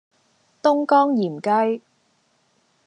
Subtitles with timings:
[0.63, 1.39] 東江鹽
[1.77, 1.83] 雞